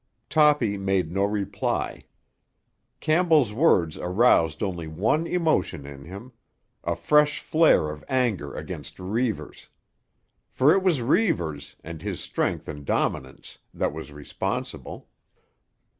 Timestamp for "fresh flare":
6.95-7.91